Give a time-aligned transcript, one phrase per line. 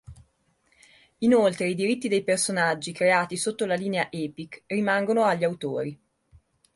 [1.19, 5.99] Inoltre i diritti dei personaggi creati sotto la linea "Epic" rimangono agli autori.